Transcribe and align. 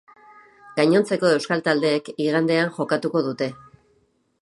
Gainontzeko 0.79 1.29
euskal 1.35 1.63
taldeek 1.69 2.11
igandean 2.27 2.75
jokatuko 2.79 3.27
dute. 3.31 3.53